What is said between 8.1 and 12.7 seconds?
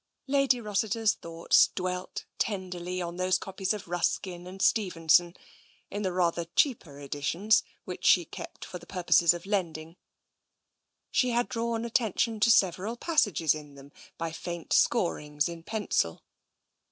kept for purposes of lending. She had drawn attention to